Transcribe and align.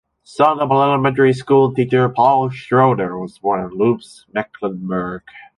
Son 0.23 0.59
of 0.59 0.71
an 0.71 0.77
elementary 0.77 1.31
school 1.31 1.75
teacher, 1.75 2.09
Paul 2.09 2.49
Schröder 2.49 3.21
was 3.21 3.37
born 3.37 3.59
in 3.71 3.77
Lübz, 3.77 4.23
Mecklenburg. 4.33 5.21